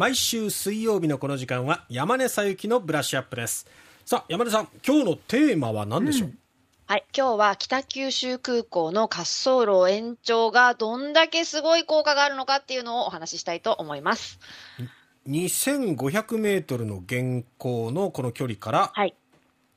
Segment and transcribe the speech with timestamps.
[0.00, 3.66] 毎週水曜日のこの時間は山根さゆきのブラッシュアップです。
[4.06, 6.38] さあ山根さん今日のテーマは何でしょう、うん、
[6.86, 14.40] はい今日は北九州空港の滑走路延長がどんだけすごい効果があるのかっていうのをお話ししたいと思います。
[15.28, 19.14] 2500メートルの現行のこの距離から、はい、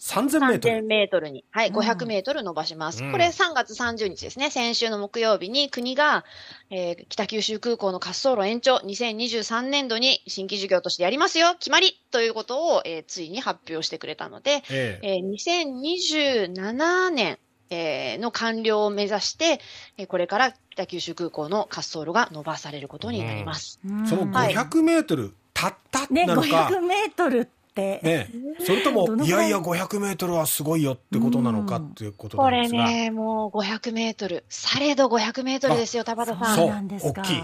[0.04, 0.76] 3000メートル。
[0.76, 1.46] 3000メートルに。
[1.50, 3.06] はい、500メートル伸ばします。
[3.06, 4.50] うん、これ3月30日ですね。
[4.50, 6.26] 先週の木曜日に国が、
[6.70, 19.62] えー、北九州空港の滑走路延長2023年度に新規事業としてやりますよ決まりということを、えー、ついに発表してくれたので、ええー、2027年、えー、の完了を目指して、
[19.98, 23.80] えー、これから北九州空港の滑走路が伸ばされることになります。
[23.88, 26.08] うん、その500メートル、はい、たった？
[26.10, 29.30] なのか、ね、500メートルね、それともい？
[29.30, 34.46] やいや500メートルはすごいよってことなのかっていうことなんですが、これねもう500メートル。
[34.50, 36.56] されど500メートルですよ田畑さん。
[36.56, 36.70] そう。
[36.70, 37.44] なんです大きい。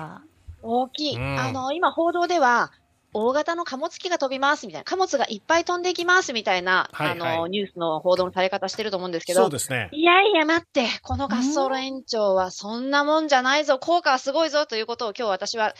[0.62, 2.72] 大きい、あの今報道では
[3.12, 9.90] 大型の貨物機が飛びますみたいな、貨物がいっぱい飛んでいきますみたいな、はいはい、あの、ニュースの報道のされ方してると思うんですけど、そうですね。
[9.94, 15.74] いやいや待って、この滑走路延長はそんなもんじゃないぞ、効果はすごいぞということを今日私は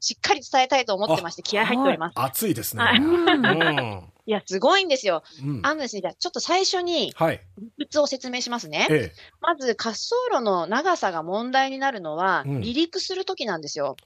[0.00, 2.14] しっかり伝えたいと思ってまして、気合入っております。
[2.16, 2.82] 熱いですね。
[2.82, 5.22] はい、うん いや、すごいんですよ。
[5.40, 7.40] うん、あのですね、じゃちょっと最初に、はい。
[7.78, 8.88] 理屈を説明しますね。
[8.90, 13.96] ええ、まず、滑走路の長さが問題になるのは、うん、離陸するときなんですよ。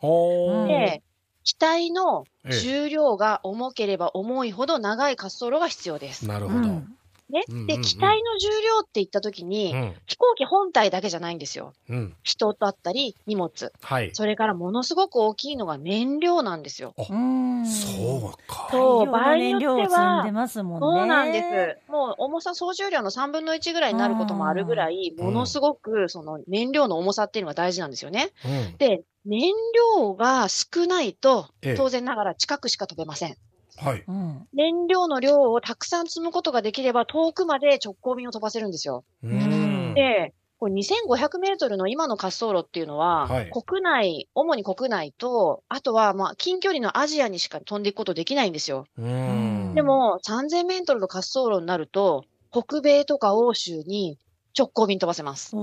[0.68, 1.02] で、
[1.42, 6.28] 機体の重量が重ければ重いほど長い滑走路が必要です。
[6.28, 6.68] なるほど。
[6.68, 6.96] うん
[7.30, 7.42] ね。
[7.66, 11.72] で、機体の重量って言ったときに、うん、飛行機本体だけじゃないんですよ。
[11.88, 13.72] うん、人だったり、荷物。
[13.80, 14.10] はい。
[14.12, 16.94] それからものすごく大きいのが燃料なんですよ。
[16.98, 18.68] あ、そうか。
[18.70, 21.42] そう、場合によっては、そうなんで
[21.86, 21.90] す。
[21.90, 28.30] もう重さ、総重量の3分の1ぐらいになることもあるぐらい、ものすごく、その燃料の重さっていうのが大事なんですよね。
[28.44, 29.52] うん、で、燃
[29.96, 33.36] 料が少ないと、当然ながら近くしか飛べません。
[33.80, 34.04] はい。
[34.52, 39.04] 燃料の量をたくさん積むことができれば、遠くまで直行便を飛ばせるんですよ。
[39.22, 48.84] で、これ2500メートルの今の滑走路っていうのは、はい、国内、主に国内と、あとは、まあ、近距離のアジアにしか飛んでいくことできないんですよ。
[48.98, 49.02] で
[49.82, 54.18] も、3000メートルの滑走路になると、北米とか欧州に
[54.56, 55.56] 直行便飛ばせます。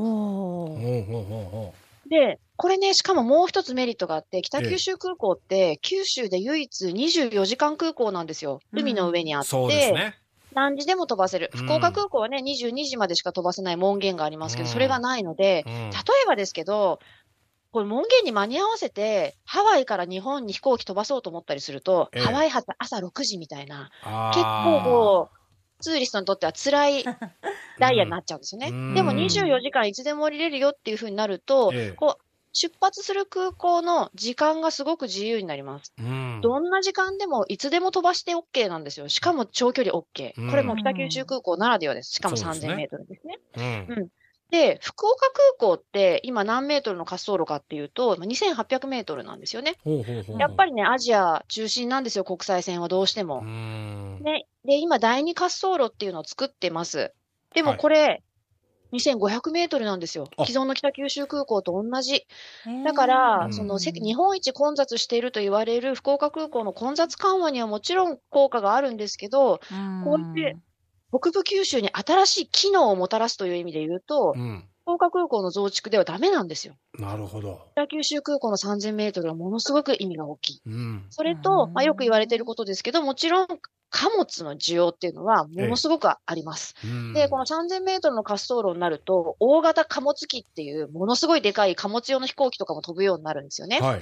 [2.07, 8.59] で、これね、しかももう一つメリットがあって、北九州空港って、九州で唯一24時間空港なんですよ。
[8.73, 9.49] 海の上にあって。
[9.49, 10.15] そうですね。
[10.53, 11.51] 何時でも飛ばせる。
[11.53, 15.71] 福岡空港はね、22時までしか飛ばせない門限がありますけど、それがないので、例
[16.23, 16.99] えばですけど、
[17.71, 23.91] これ門限に間に合わせて、ハワイから日本に飛行機飛ばそうと思ったりすると、ハワイ発朝6時みたいな、
[24.33, 25.36] 結構こう、
[25.79, 27.03] ツーリストにとっては辛い
[27.79, 28.67] ダイヤになっちゃうんですよね。
[28.95, 32.23] でも24時間いつでも降りれるよっていうふうになると、こう
[32.53, 35.93] 出発する空港の時間がすごく自由になります。
[35.99, 39.09] うん、どんな時間でもいつでも飛ばして OK なんですよ。
[39.09, 40.33] しかも長距離 OK。
[40.35, 42.13] うん、これも北九州空港ならではです。
[42.13, 43.39] しかも3000メートルですね。
[43.53, 44.07] うすねうん、うん
[44.49, 49.75] で、福岡空港って今何メートルの滑走路かっていうと、2800メートルなんですよね。
[49.83, 53.43] ほうほうほうやっぱりね、アジア中心なんですよ、国際線はどうしても。
[53.43, 57.13] ね、で、今第二滑走路っていうのを作ってます。
[57.55, 58.23] でもこれ、はい
[58.93, 60.29] 2500メートルなんですよ。
[60.45, 62.25] 既存の北九州空港と同じ。
[62.85, 69.59] だから、その、日本一混雑していると言われる福岡空港の混雑緩和にはもちろん効果があるんですけど、
[70.05, 70.57] こうやって
[71.09, 76.75] 北部九州に新しい機能をもたらすという意味で言うと、うん、福岡空港の増築ではダメなんですよ。
[76.97, 77.59] なるほど。
[77.73, 80.61] 北九州空港の3000メートルはものすごく意味が大きい。
[80.65, 83.47] うん、それと、まあ、よく言われていることですけど、もちろん
[83.89, 86.75] 貨物の需要っていうのはものすごくあります。
[86.83, 93.79] ええ、で、この3000メートルの滑走路になると、大型貨物機っていうものすごいでかい貨物用の飛行機とかも飛ぶようになるんですよね。
[93.79, 94.01] はい、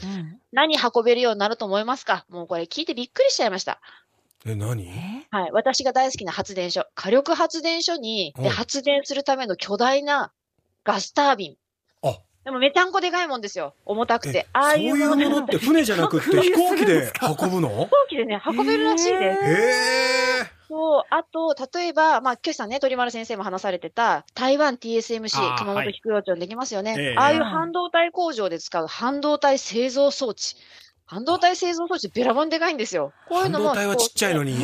[0.51, 2.25] 何運べるようになると思いますか？
[2.29, 3.79] もうこれ聞いてびっくりしちゃいました。
[4.45, 4.85] え、何
[5.31, 5.51] はい。
[5.51, 6.85] 私が大好きな発電所。
[6.93, 10.31] 火力発電所に、で発電するための巨大な
[10.83, 11.55] ガスタービン。
[12.45, 13.73] でもめちゃんこでかいもんですよ。
[13.85, 14.47] 重たくて。
[14.53, 17.69] ああいうものって船じゃなくて 飛行機で運ぶの？
[17.69, 19.17] 飛行機でね、運べるらしいです。
[19.17, 19.51] へ
[20.43, 20.51] え。
[20.67, 21.03] そう。
[21.09, 26.93] あと、例えば、まあ、今朝ね、鳥丸先生も話されてた、台湾 TSMC、熊本飛行場できますよね。
[26.93, 30.55] はい、ああいう半導体工場で使う半導体製造装置。
[31.07, 33.11] 半導体製造装置べらぼんでかいんですよ。
[33.27, 33.69] こういうのも。
[33.69, 34.55] 半導体はちっちゃいのに、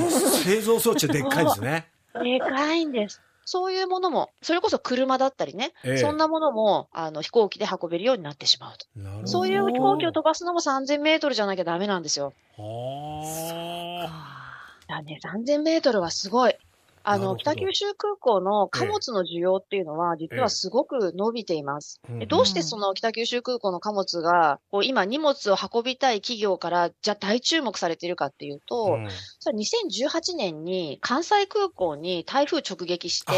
[0.43, 1.87] 製造装置はでっかいですね。
[2.13, 3.19] でかいんです。
[3.51, 8.85] そういうものも、それこそ車だったりね、ええ、そんなものもあの飛行機で運べるようになってしまうと。
[9.27, 12.31] そういう飛行機を飛ばすのも3000メートルじゃなきゃダメなんですよ。
[12.57, 14.87] はあ。
[14.87, 16.55] だね、3000メートルはすごい。
[17.03, 22.01] あの、北九州空港の貨物の需要っていうのは、実はすごく伸びています。
[22.09, 29.07] ええ、どうしてその北九州空港の貨物が、こう今荷物を運びたい企業から、じゃ大注目されているかっていうと、うん、
[29.39, 33.33] それ2018年に関西空港に台風直撃して、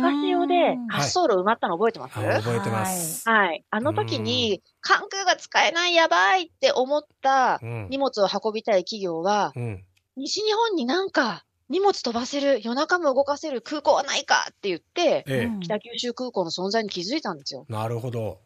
[0.00, 3.28] 高潮で滑走路埋まったの覚えてます、はい、覚えてます。
[3.28, 3.64] はい。
[3.70, 9.84] あの時に、関空が使えないやばいって思った荷物を運びたい企業は、うん、
[10.16, 17.66] 西日本になんか荷物飛ばせる、夜中も動かせる空港はないかって言って、ええ、北九州空港の存在に気づいたんですよ。
[17.68, 18.38] なるほど。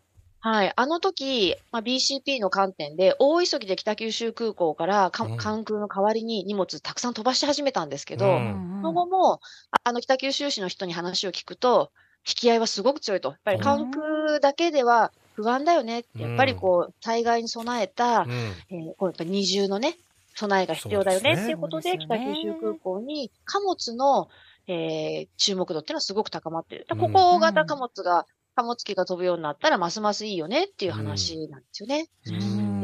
[0.42, 0.72] はい。
[0.74, 9.40] あの時、まあ、BCP の観点で、大急ぎで北九州空港から関空の代わりに荷物たくさん飛ばし始めたんですけど、うん、その後も、
[9.84, 11.92] あの北九州市の人に話を聞くと、
[12.26, 13.30] 引き合いはすごく強いと。
[13.30, 16.04] やっぱり関空だけでは不安だよね。
[16.16, 19.98] うん、やっぱりこう、災害に備えた、うん、えー、こうやっぱ二重のね、
[20.40, 24.28] 備えが必要だよねっていうことで、北九州空港に貨物の、
[24.66, 26.86] えー、注目度っていうのはすごく高まってる。
[26.88, 32.08] ここ型貨物が、貨物機が飛ぶようになったら、ますますいいよねっていう話なんですよね。
[32.24, 32.32] で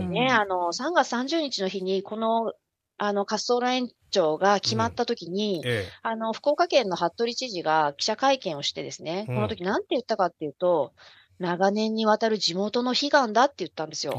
[0.06, 2.52] ね、あの、3月30日の日に、この、
[2.98, 5.70] あの、滑走路延長が決まった時に、うん。
[5.70, 10.92] ええ、あの、福岡県の服部知事が記者会見をしてですね、うん、この時なんて言ったかっていうと、
[11.38, 14.14] 長年にわたる地元の悲願だって言ったんですよ。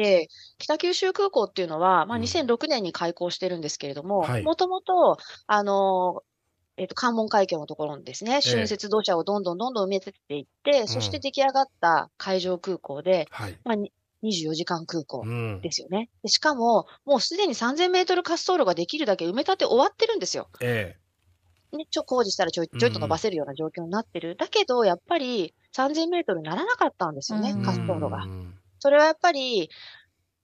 [0.00, 6.22] で、北九州空港っていうのは、まあ、2006年に開港してるんですけれども、もともと、あの、
[6.78, 13.28] えっ、ー、と、関門海峡のところにですね、春節土砂をどんどんどんどん埋めてっていって、そして出来上がった海上空港で、
[13.64, 13.76] まあ、
[14.24, 15.22] 24時間空港
[15.60, 16.08] ですよね。
[16.22, 20.48] でしかも、もうすでに3000メートル滑走路ができるだけ埋め立て終わってるんですよ。
[20.62, 21.76] ええ。
[21.76, 24.36] ね、ちょ、工事したらちょい、ちょいと伸ばせるような状況になってる。
[24.36, 28.26] だけど、やっぱり3000メートルにならなかったんですよね、滑走路が。
[28.80, 29.70] それはやっぱり、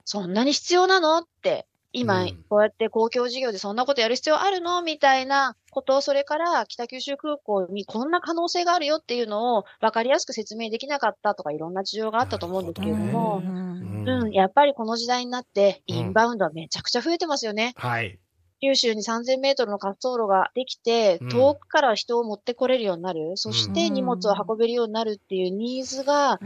[0.05, 1.19] そんなに必要なの？
[1.19, 4.83] って、今、こうやって公共事業でそんなことやる必要あるの？
[4.83, 17.73] みたいなことを、それから北九州空港にこんな可能性があるよっていうのを分かりやすく説明できなかったとかいろんな事情があったと思うんですけれども、うん、やっぱりこの時代になって、インバウンドはめちゃくちゃ増えてますよね。
[17.77, 18.19] はい。
[18.63, 26.39] 九州に3000メートルの滑走路ができて、遠くから人を持ってこれるようになる、そして荷物を運べるようになるっていうニーズが、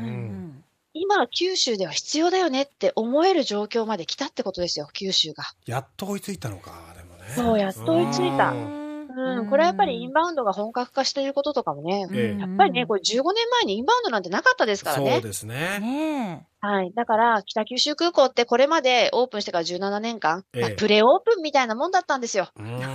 [0.93, 5.45] 今、九州では必要だよねって思える状況まで来たってことですよ、九州が。
[5.67, 7.29] やっと追いついたのか、でもね。
[7.35, 8.53] そう、やっと追いついた。
[8.53, 15.13] うん、これはやっぱりインバウンドが本格化していることとかもね、やっぱりね、これ15年前にインバウンドなんてなかったですからね。
[15.15, 16.47] そうですね。
[16.63, 16.93] はい。
[16.95, 22.49] だから、北九州空港ってこれまでオープンしてから17年間、ええまあ、プレオープンみたいなもんだったんですよ。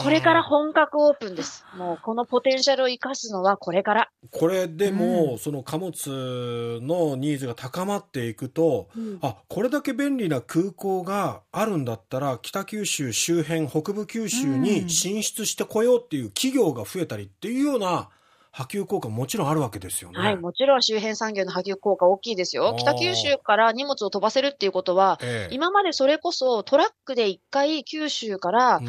[0.04, 1.66] これから本格オープンです。
[1.76, 4.12] もう、このポテンシャルを生かすのはこれから。
[4.32, 18.10] これでも、うん、その貨物のニーズが高まっていくと、うん、あ、これだけ便利な空港があるんだったら、北九州周辺、北部九州に進出してこようっていう企業が増えたりっていうような、
[18.56, 20.18] 波及効果もちろんあるわけですよね。
[20.18, 22.74] はい、もちろん周辺産業の波及効果大きいですよ。
[22.80, 28.80] 北九州から荷物を飛ばせるっていうことは、ええ、今までそれこそトラックで一回九州から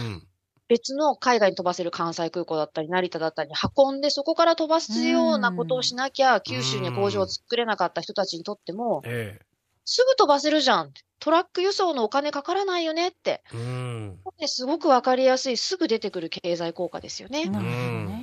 [0.68, 9.44] 別の海外に飛ばせる関西空港だったり、成田だったりに運んで、そこから飛ばすようなことをしなきゃ、九州に工場を作れなかった人たちにとっても、ええ、
[9.84, 10.92] すぐ飛ばせるじゃん。
[11.18, 13.42] トラック輸送のお金かからないよねって。
[13.52, 17.50] うん、すごくわかりやすい、すぐ出てくる経済効果ですよね。
[17.52, 18.15] うん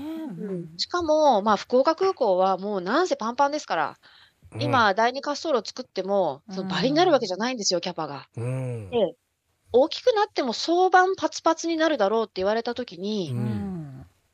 [0.78, 4.00] しかも、まあ、福岡空港はもうなんせパンパンですから、
[4.60, 8.30] 今、第二滑走路を作っても、その倍になるわけじゃないんですよ、キャパが。
[8.92, 9.16] で、
[9.72, 13.40] 大きくなっても早晩パツパツになるだろうって言われたときに、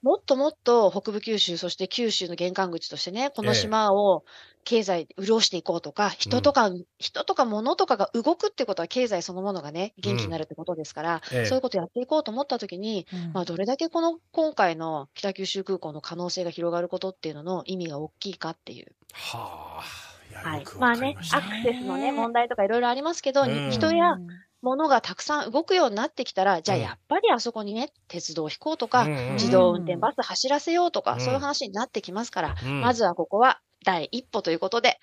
[0.01, 4.24] もっともっと北部九州、そして九州の玄関口としてね、この島を
[4.63, 18.96] 経済潤していこうとか、人とか、うん、人とか物とかが動くってことは経済そのものがね、元気になるってことですから、うん、そういうことやっていこうと思ったときに、うん、まあどれだけこの今回の北九州空港の可能性が広がることっていうのの意味が大きいかっていう。
[19.13, 20.10] はあ。
[20.34, 20.65] はい。
[20.79, 24.15] まあね、アクセスのね、問題とかいろいろありますけど、人や
[24.62, 35.00] ものがたくさん動くようになってきたら、じゃあやっぱりあそこにね、鉄道を引こうとか、自動運転バス走らせようとか、そういう話になってきますから、まずはここは第一歩ということで、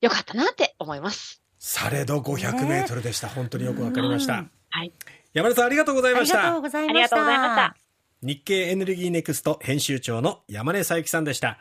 [0.00, 1.42] よかったなって思います。
[1.58, 3.28] されど500メートルでした。
[3.28, 4.46] 本当によくわかりました。
[4.70, 4.92] はい。
[5.32, 6.38] 山田さんありがとうございました。
[6.38, 7.10] ありがとうございまし
[7.56, 7.76] た。
[8.22, 11.58] 日経エネルギーネクスト編集長の山根佐伯さんでした。